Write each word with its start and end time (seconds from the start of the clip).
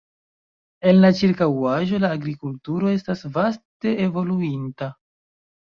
En 0.91 0.97
la 1.03 1.11
ĉirkaŭaĵo 1.19 1.99
la 2.05 2.11
agrikulturo 2.17 2.91
estas 2.95 3.23
vaste 3.39 3.97
evoluinta. 4.09 4.93